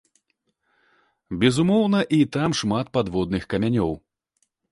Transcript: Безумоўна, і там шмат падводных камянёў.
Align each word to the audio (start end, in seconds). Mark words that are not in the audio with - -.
Безумоўна, 1.43 1.99
і 2.17 2.21
там 2.37 2.57
шмат 2.61 2.85
падводных 2.97 3.47
камянёў. 3.55 3.91